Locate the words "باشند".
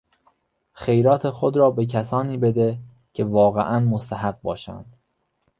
4.41-4.95